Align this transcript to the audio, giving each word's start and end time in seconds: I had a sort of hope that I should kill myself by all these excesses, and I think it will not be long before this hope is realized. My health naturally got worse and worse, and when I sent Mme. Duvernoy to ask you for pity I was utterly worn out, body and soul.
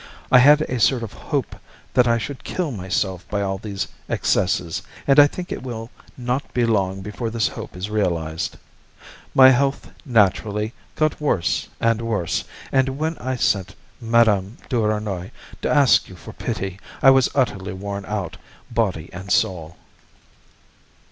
I 0.31 0.39
had 0.39 0.61
a 0.61 0.79
sort 0.79 1.03
of 1.03 1.13
hope 1.13 1.55
that 1.93 2.07
I 2.07 2.17
should 2.17 2.43
kill 2.43 2.71
myself 2.71 3.23
by 3.29 3.43
all 3.43 3.59
these 3.59 3.87
excesses, 4.09 4.81
and 5.05 5.19
I 5.19 5.27
think 5.27 5.51
it 5.51 5.61
will 5.61 5.91
not 6.17 6.55
be 6.55 6.65
long 6.65 7.01
before 7.03 7.29
this 7.29 7.49
hope 7.49 7.77
is 7.77 7.87
realized. 7.91 8.57
My 9.35 9.51
health 9.51 9.91
naturally 10.03 10.73
got 10.95 11.21
worse 11.21 11.67
and 11.79 12.01
worse, 12.01 12.43
and 12.71 12.97
when 12.97 13.15
I 13.19 13.35
sent 13.35 13.75
Mme. 14.01 14.57
Duvernoy 14.69 15.29
to 15.61 15.69
ask 15.69 16.09
you 16.09 16.15
for 16.15 16.33
pity 16.33 16.79
I 17.03 17.11
was 17.11 17.29
utterly 17.35 17.73
worn 17.73 18.03
out, 18.05 18.37
body 18.71 19.07
and 19.13 19.29
soul. 19.29 19.77